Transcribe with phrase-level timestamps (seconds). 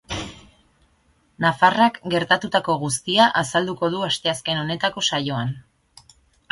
[1.45, 5.59] Nafarrak gertatutako guztia azalduko du asteazken honetako saioan.